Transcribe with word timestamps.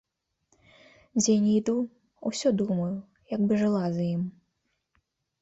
Дзе 1.19 1.35
ні 1.43 1.51
іду, 1.59 1.75
усё 2.31 2.49
думаю, 2.63 2.89
як 3.35 3.41
бы 3.47 3.61
жыла 3.67 3.85
з 4.01 4.11
ім. 4.17 4.27